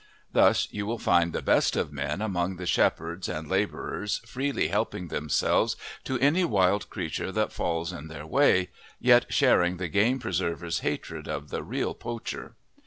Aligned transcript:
Thus 0.33 0.67
you 0.71 0.87
will 0.87 0.97
find 0.97 1.31
the 1.31 1.43
best 1.43 1.75
of 1.75 1.93
men 1.93 2.23
among 2.23 2.55
the 2.55 2.65
shepherds 2.65 3.29
and 3.29 3.47
labourers 3.47 4.17
freely 4.25 4.69
helping 4.69 5.09
themselves 5.09 5.75
to 6.05 6.17
any 6.17 6.43
wild 6.43 6.89
creature 6.89 7.31
that 7.33 7.53
falls 7.53 7.93
in 7.93 8.07
their 8.07 8.25
way, 8.25 8.71
yet 8.99 9.31
sharing 9.31 9.77
the 9.77 9.87
game 9.89 10.17
preserver's 10.17 10.79
hatred 10.79 11.27
of 11.27 11.49
the 11.51 11.61
real 11.61 11.93
poacher. 11.93 12.55